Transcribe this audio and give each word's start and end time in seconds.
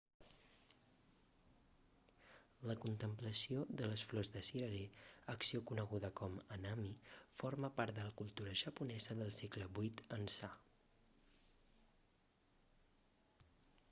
la 2.69 2.75
contemplació 2.85 3.65
de 3.81 3.89
les 3.91 4.05
flors 4.13 4.31
de 4.37 4.43
cirerer 4.47 4.81
acció 5.35 5.61
coneguda 5.73 6.11
com 6.21 6.39
hanami 6.57 6.89
forma 7.43 7.71
part 7.79 7.99
de 7.99 8.07
la 8.09 8.15
cultura 8.25 8.57
japonesa 8.65 9.19
del 9.23 9.33
segle 9.43 9.69
viii 9.79 9.95
ençà 10.21 10.53